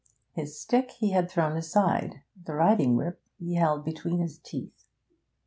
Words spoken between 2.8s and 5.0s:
whip he held between his teeth.